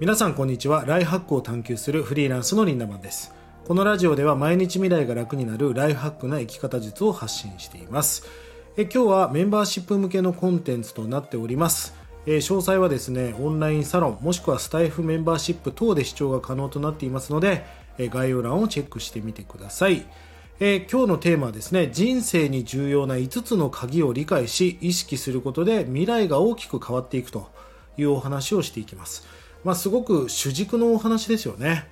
[0.00, 0.84] 皆さんこんにちは。
[0.84, 3.32] ライフハックを探求するフリーランスのリンダマンです。
[3.64, 8.26] このラジオでは毎日未来が楽になるライフハックな生き方術を発信しています。
[8.76, 11.94] え今日はメンバーシップ向けのコンテンツとなっております。
[12.26, 17.64] え詳細はですねオンラインサロンもしくはスタイフメンバーシップ等で視聴が可能となっていますので
[17.96, 20.04] え概要欄をチェックしてみてください。
[20.58, 27.48] え今日のテーマはですね人生に重要な5つの鍵を理解し意識することで未来が大きく変わっていくと
[27.96, 29.43] いうお話をしていきます。
[29.64, 31.88] まあ、すごく主軸のお話ですよね。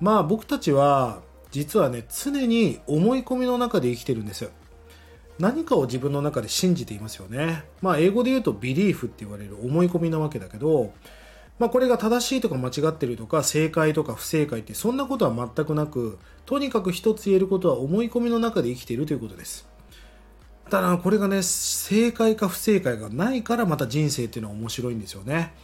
[0.00, 4.48] まあ僕たちは実はね常に思い込みの中で生きてるんです
[5.38, 7.64] 何かを自分の中で信じていますよね。
[7.80, 10.92] まあ英語で言うとビリーフって言われる思い込みなわけだけど
[11.60, 19.68] まあこれが正しいとか間違ってるとか正解とか不正解ってそんなことは全くなくとにかく一つ言えることは思い込みの中で生きているということです。
[20.70, 25.54] ただこれがね正解か不正解がないからまた人生っていうのは面白いんですよね。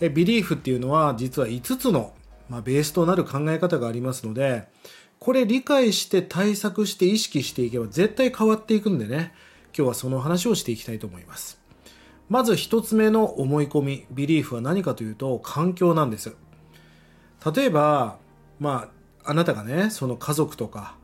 [0.00, 2.14] えビリーフっていうのは実は5つの、
[2.48, 4.68] まあ、ベースとなる考え方がありますので
[5.18, 9.32] これ理解して対策して意識していけば絶対変わっていくんでね
[9.76, 11.60] 今日はその話をしていきたいと思います。
[12.28, 16.34] まず1つ目の思い込みビリーフは何かというと環境なんです。
[17.54, 18.18] 例えば
[18.60, 18.88] ま
[19.24, 20.96] ああなたがねその家族とか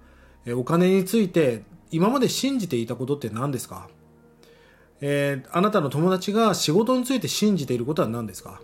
[0.54, 3.88] お金について今まで信じていたことって何ですか？
[5.00, 8.60] えー、あなたの友達が仕事について信じていることは何ですか？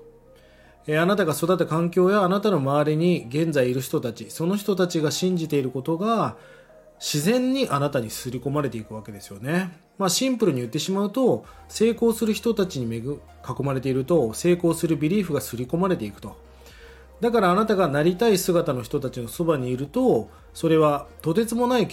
[0.86, 6.36] えあなたが育った環境やあなたの周りに現在いる人たちその人たちが信じていることが
[6.98, 9.78] 自然にあなたに刷り込まれていくわけですよね。
[9.98, 13.18] まあ、シンプルに言ってしまうと成功する人たちに囲
[13.62, 16.36] まれていると成功するビリーフが刷り込まれていくと
[17.20, 21.88] だからあなたがなりたい姿の人たちのそばにいるとそれはとてつもない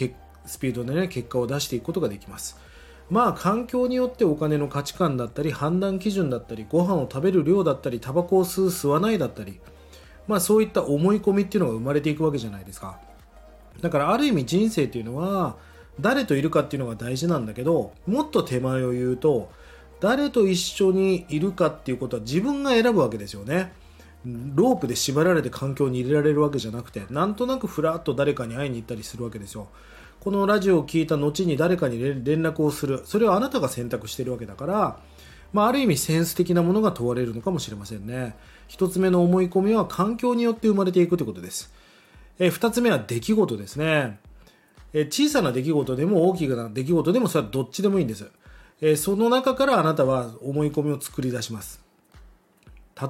[0.45, 2.57] スピードでね結果を出していくことができます
[3.09, 9.59] まあ環境によってお金の価値観だったり判断基準だったりご飯を食べる量だったりタバコを吸う吸わないだったり
[10.27, 12.99] まあそういった思い込みっていうのが生まれていくわけじゃないですか。
[13.81, 15.57] だからある意味人生っていうのは
[15.99, 19.49] 誰といるかっていうのが大事なんだけどもっと手前を言うと
[19.99, 23.73] 誰と一緒にいるかっていうことは自分が選ぶわけですよね。
[24.25, 29.67] ロープで縛られて環境に入れられるわけじゃなくてなんとなくふらっと誰かに会いに行ったりするわけですよ。
[30.23, 33.01] このラジオを聞いた後に誰かに連絡をする。
[33.03, 34.99] それはあなたが選択しているわけだから、
[35.51, 38.33] まあ、ある意味センス的なものが問われるのかもしれませんね。
[38.69, 41.73] 1つ目の思い込みは環境によって生まれていくということです。
[42.39, 44.17] え2つ目は出来事ですね。
[44.93, 48.31] え小さな出来事でも大きな出来事でもそれはどっちでもいいんです。
[48.79, 51.83] えその中からあなたは思い込みを作り出します。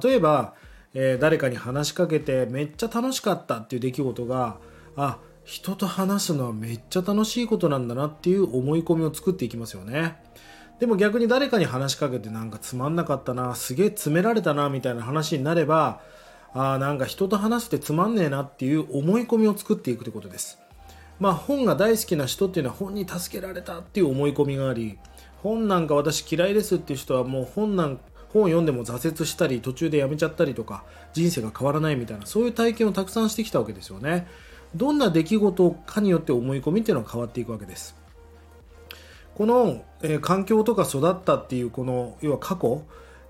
[0.02, 0.54] 例えば、
[0.94, 4.56] え誰かに話しかけてめっちゃ楽しかったっていう出来事が
[4.96, 10.16] あ人と話すのはめっちゃ楽しいことなんだなっていう思い込みを作っていきますよね。
[10.80, 16.00] でも逆に誰かに話しかけてなんかつまんなかったなすげえ詰められたなみたいな話になれば
[16.52, 20.58] あなんか人と話してつまんねえなっていう思い込みを作っていくということです。
[21.20, 24.98] まあ本が大好きな人っていうのは本に助けられたっていう思い込みがあり
[25.42, 28.00] 本なんか私嫌いですっていう人はもう本なん
[28.32, 34.26] 本を読んでも挫折したり途中でやめちゃったりとか人生が変わらないみたいなそういう体験をたくさんしてきたわけですよね。
[34.74, 37.96] どんな出来事かによって思い込みっていうのは変わっていくわけです。
[39.34, 42.82] この、えー、環境とか育ったっていうこの要は過去、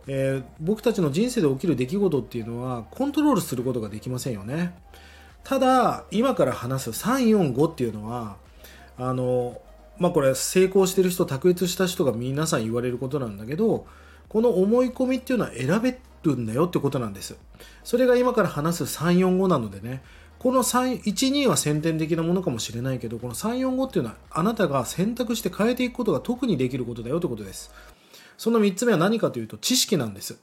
[0.07, 4.75] えー、僕たちの人生で起きる出来事っていうのはコントロールすることができませんよね。
[5.45, 8.37] ただ今から話す345っていうのは
[8.99, 9.61] あの
[9.99, 13.87] まあこれ成功してる人卓越した人が皆さん言われることなんだけど
[14.29, 17.37] この思い込みっていうのは選べるんだよってことなんです。
[17.83, 20.03] それが今から話す345なのでね
[20.45, 27.73] この12は先天的なものかもしれないけどこの345っていうのはあなたが選択して変えていくことが特にできることだよということです。
[28.37, 30.39] その3つ目は何かというと知識なんです。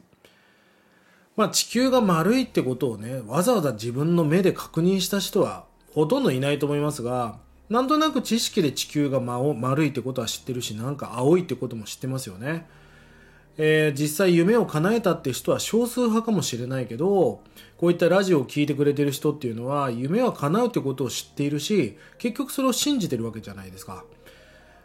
[1.35, 7.37] まあ、地球が丸いってことをねわざわざ自分の目で確認した人はほとんどいないと思いますが
[7.69, 12.65] なんとなく知識で地球が丸いってことは知ってるしなんか青いってことも知ってますよね。
[13.57, 17.41] えー、実際夢を叶えたって人は少数派かもしれないけど
[17.77, 24.05] こういったラジオを聴いてくれてる人っていうのは夢は叶うってことを知っているし結局それを信じてるわけじゃないですか。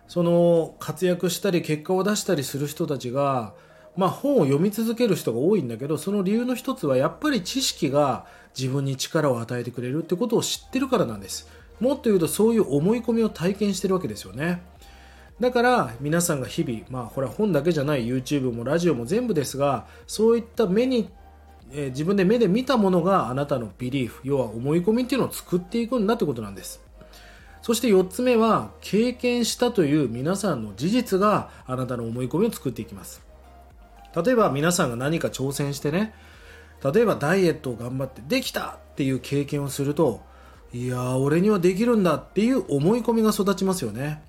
[0.09, 3.55] その活躍したり結果を出したりする人たちが
[3.97, 8.27] まあ本を読み続ける人が多いんだけどその理由の一つはやっぱり知識が
[8.57, 11.49] 自分に力を与えてくれるってことを知ってるからなんです。
[11.81, 14.63] もっと言うとそういう思い込みを体験してるわけですよね。
[15.41, 21.11] だから皆さんが日々、まあこれは本だけじゃない YouTube もラジオも全部ですが、そういった目に、
[21.73, 26.81] えー、自分で目で見たものがあなたのビリーフ、要は思い込みっていうのを作っていくんだってことなんです。
[27.61, 33.23] そして4つ目は、経験したという皆さんの事実があなたの思い込みを作っていきます。
[34.25, 36.15] 例えば皆さんが何か挑戦してね、
[36.93, 40.21] 例えばダイエットを頑張ってできたっていう経験をすると
[40.73, 44.23] いや俺にはできるんだっていう思い込みが育ちますよね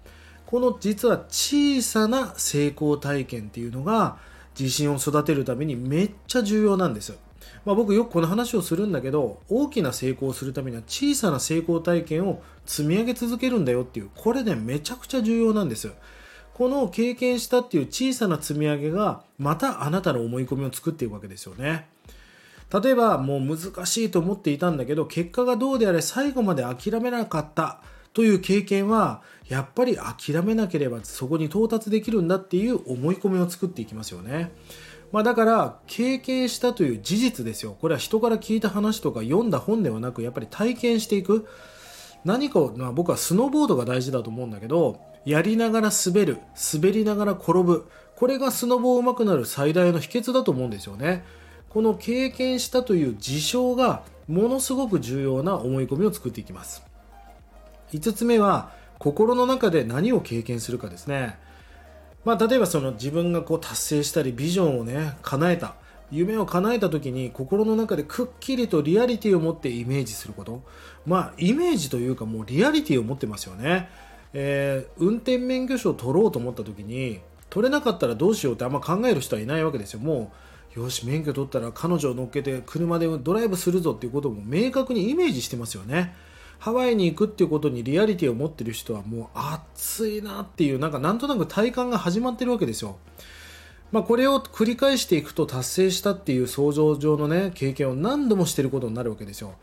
[0.48, 4.18] この実は小さな成功体験っていうのが
[4.58, 7.14] 自信を育てるためにめっちゃ重要なんです
[7.66, 15.94] まあ、僕よくこの話をするんだけど大きな成功をするためには小さな成功体験を積み上げ続けるんだよっていうこれねめちゃくちゃ重要なんですよ。
[16.54, 21.88] この経験したっていう小さな積み上げがまたあなたの思い込みを作っていくわけですよね。
[22.74, 27.82] 例えばもう難しいと思っていたんだけど結果がどうであれ最後まで諦めなかった。
[28.18, 34.52] という経験はやっぱり諦めなければそこに到達できるんだっていう思い込みを作っていきますよね。
[35.12, 37.78] まあ、だから経験したという事実ですよ。
[37.80, 41.46] これは人から聞いた話とか読んだ本ではなくやっぱり体験していく。
[42.26, 46.40] 何かを、まあ、僕はスノーボードが大事だと思うんだけどやりながら滑る
[46.74, 47.86] 滑りながら転ぶ。
[48.16, 51.24] これがスノボー上手くなる最大の秘訣だと思うんですよね。
[51.70, 56.87] この経験したという事象がものすごく重要な思い込みを作っていきます。
[57.94, 61.38] 5つ目は心の中で何を経験するかですね。
[62.26, 65.76] まあ、例えばその自分がこう達成したりビジョンをね叶えた。
[66.10, 70.64] 夢を叶えた時に心の中でくっきりとリアリティを持ってイメージすること。
[71.06, 73.90] まあイメージというかもうリアリティを持ってますよね、
[74.34, 77.20] えー、運転免許証を取ろうと思った時に
[77.50, 80.00] 取れなかったらどうしようってあんま考える人はいないわけですよ。
[80.00, 80.32] も
[80.76, 86.16] うよし免許取ったら彼女を乗っけて車でドライブするぞっていうことも明確にイメージしてますよね。
[86.60, 92.98] ハワイに行くっていうことにリアリティを持ってる人はもう熱いなっていうなんかなんとなく体感が始まってるわけですよ。
[93.92, 99.56] まあ、これを繰り返していくと達成したっていう想像上のね経験を何度もしてることになるわけですよ。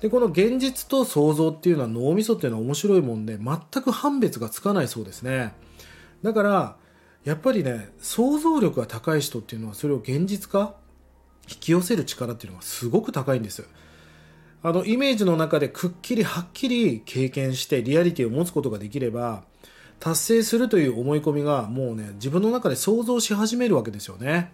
[0.00, 5.54] でこの現実と想像っていうのは脳みそっていうのは面白いもんで全く判別がつかないそうですね。
[6.22, 6.76] だから
[7.24, 10.76] やっぱりね想像力が高い人っていうのはそれを現実化
[11.50, 13.66] 引き寄せる力っていうのがすごく高いんです。
[14.62, 19.44] あのイメージの中でくっきりはっきり経験してリアリティを持つことができれば
[20.00, 24.52] 達成するという思い込みがもうね自分の中で想像し始めるわけですよね。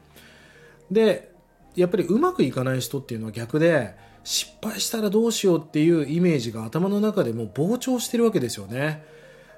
[0.90, 1.32] で
[1.74, 9.04] やっぱりうまくいかない人っていうのは逆で失敗したらどうしようっていうイメージが頭の中でもう膨張してるわけですよね。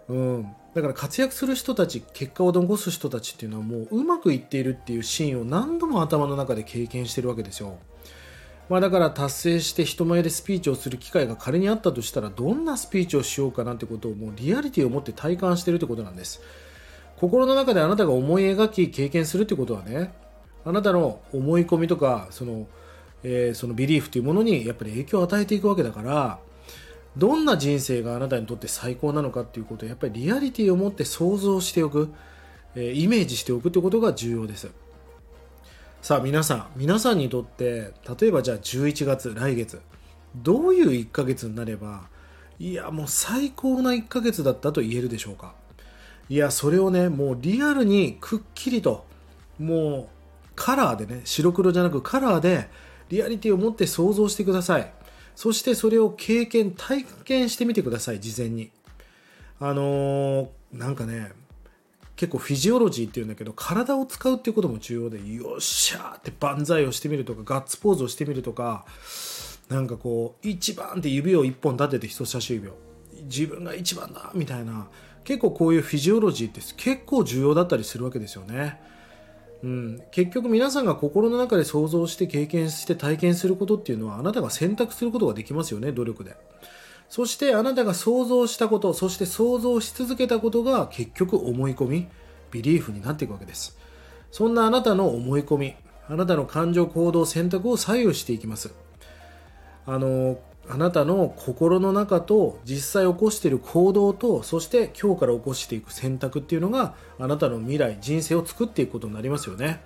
[0.08, 0.46] うん。
[0.75, 7.78] だから活躍する人たち結果を残す人たちっていうのはもううまくいっているっていうシーンを何度も頭の中で経験してるわけですよ。
[8.68, 16.40] まあ、だから達成して人前でスピーチをする機会が仮にあったとしたらどんなスピーチをしようかなってことをもうリアリティを持って体感してるってことなんです。
[17.16, 20.12] 心の中であなたが思い描き経験するってことはね
[20.64, 22.66] あなたの思い込みとかその,、
[23.22, 26.38] えー、そのビリーフというものにやっぱり影響を与えていくわけだから
[27.16, 32.12] どんな人生があなたにとって最高なのかっていうことをやっぱりリアリティを持って想像しておく、
[32.74, 34.69] えー、イメージしておくということが重要です。
[36.06, 39.81] さあ皆さん皆さんにとって例えばじゃあ11月来月
[40.37, 42.05] どういう1ヶ月になれば
[42.61, 45.56] いやもう最高な1ヶ月だったと言えるでしょうか？
[46.29, 49.05] いやそれをねもうリアルにくっきりと
[49.58, 50.08] もう
[50.55, 52.69] カラーでね白黒じゃなくカラーで
[53.08, 54.93] リアリティを持って想像してください。
[55.35, 58.70] そしてそれを経験体験してみてください事前に。
[59.58, 61.32] あのー、なんかね
[62.16, 68.86] 結構フィジオロジーっていうんだけど体を使うっていうことも重要でよっしゃーって万歳をしてみるとかガッツポーズをしてみるとか
[69.69, 72.76] なんかこう一番って指を一本立てて人差し指を
[73.24, 74.88] 自分が一番だみたいな
[75.24, 78.81] 結構こういうフィジオロジーって結構重要だったりするわけですよね。
[79.62, 86.36] うん、結局皆さんが心の中で想像して経験して体験することっていうのはあなたが選択することができますよね努力で。
[87.08, 92.08] そしてあなたが想像したこと、そして想像し続けたことが結局思い込み、
[92.51, 93.79] ビリーフになっていくわけです。
[94.31, 95.75] そんなあなたの思い込み、
[96.08, 98.72] あなたの感情、行動、選択を左右していきます。
[99.86, 109.81] あの、あなたの心の中と実際起こしている行動と、そして今日から起こしていく選択っていうのがあなたの未来、人生を作っていくことになりますよね。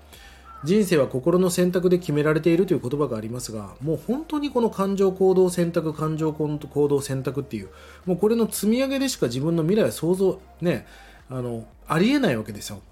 [0.62, 7.70] 人生は心の選択で決められているという言葉がありますがもう本当にこの感情行動選択感情行動選択っていう
[8.04, 10.86] もうこれの積み上げでしか自分の未来は想像ね
[11.30, 12.82] あのありえないわけですよ。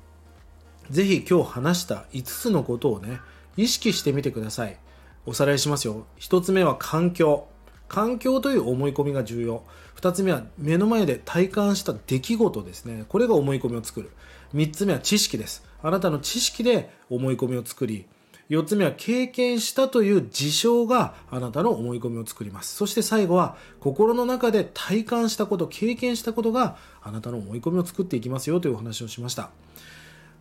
[0.90, 3.20] ぜひ今日話した5つのことをね
[3.56, 4.78] 意識してみてください。
[5.26, 6.06] おさらいしますよ。
[6.20, 7.48] 1つ目は環境。
[7.88, 9.62] 環境という思い込みが重要。
[9.96, 13.04] 2つ目は目の前で体感した出来事ですね。
[13.08, 14.10] これが思い込みを作る。
[14.54, 15.64] 3つ目は知識です。
[15.82, 18.06] あなたの知識で思い込みを作り
[18.50, 22.74] 4つ目は経験したという事象があなたの思い込みを作ります。
[22.74, 29.50] そして最後は心の中で体感したこと経験したことがあなたの思い込みを作っていきますよというお話をしました。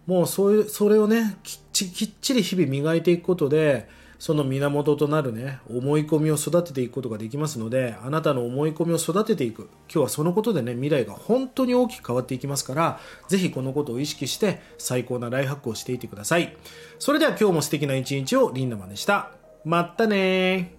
[0.05, 9.69] もうそういうそれをねきっちり日々磨いていくことでその源となるね思い込みを育てていくことができますのであなたの思い込みを育てていく。
[9.93, 16.55] 今日はそのことでね未来が本当に大きく変わっていきますからぜひこのことを意識して最高なライフハックをしていてください。
[16.99, 19.31] それでは今日も素敵な一日をリンダマンでした。
[19.63, 20.75] まったね